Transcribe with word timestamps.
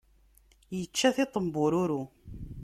Ičča 0.79 1.09
tiṭ 1.15 1.33
n 1.39 1.45
bururu. 1.53 2.03